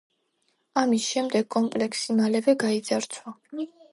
[0.81, 3.37] ამის შემდეგ, კომპლექსი მალევე გაიძარცვა.